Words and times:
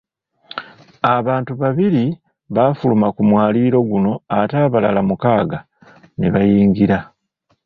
Abantu 1.15 1.51
babiri 1.61 2.03
baafuluma 2.55 3.07
ku 3.15 3.21
mwaliiro 3.29 3.77
guno 3.89 4.11
ate 4.37 4.55
abalala 4.65 5.01
mukaaga 5.07 5.59
ne 6.17 6.27
bayingira. 6.33 6.97